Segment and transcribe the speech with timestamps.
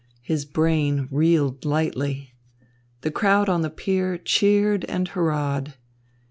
[0.23, 2.33] His brain reeled lightly.
[3.01, 5.75] The crowd on the pier cheered and hurrahed.